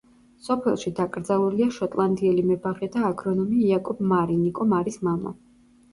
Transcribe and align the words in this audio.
სოფელში 0.45 0.91
დაკრძალულია 0.99 1.67
შოტლანდიელი 1.75 2.45
მებაღე 2.49 2.91
და 2.97 3.03
აგრონომი 3.13 3.61
იაკობ 3.69 4.03
მარი, 4.15 4.39
ნიკო 4.47 4.71
მარის 4.73 4.99
მამა. 5.11 5.39